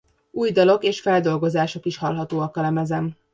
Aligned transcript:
Új 0.31 0.51
dalok 0.51 0.83
és 0.83 1.01
feldolgozások 1.01 1.85
is 1.85 1.97
hallhatóak 1.97 2.57
a 2.57 2.61
lemezen. 2.61 3.17